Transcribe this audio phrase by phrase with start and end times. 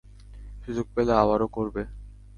[0.63, 1.81] সুযোগ পেলে আবারও করবে!